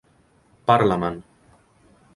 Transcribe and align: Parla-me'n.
Parla-me'n. 0.71 1.21